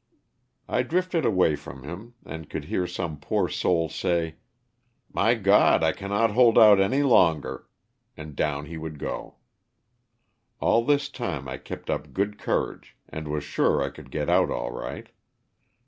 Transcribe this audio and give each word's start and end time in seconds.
'^ 0.00 0.02
I 0.66 0.82
drifted 0.82 1.26
away 1.26 1.56
from 1.56 1.82
him, 1.82 2.14
and 2.24 2.48
could 2.48 2.64
hear 2.64 2.86
some 2.86 3.20
poor 3.20 3.50
soul 3.50 3.90
say, 3.90 4.36
'* 4.72 5.12
My 5.20 5.34
God, 5.34 5.84
I 5.84 5.92
cannot 5.92 6.30
hold 6.30 6.58
out 6.58 6.80
any 6.80 7.02
longer," 7.02 7.66
and 8.16 8.34
down 8.34 8.64
he 8.64 8.78
would 8.78 8.98
go. 8.98 9.34
All 10.58 10.82
this 10.86 11.10
time 11.10 11.46
I 11.46 11.58
kept 11.58 11.90
up 11.90 12.14
good 12.14 12.38
courage 12.38 12.96
and 13.10 13.28
was 13.28 13.44
sure 13.44 13.82
I 13.82 13.90
could 13.90 14.10
get 14.10 14.30
out 14.30 14.48
all 14.50 14.70
right. 14.70 15.10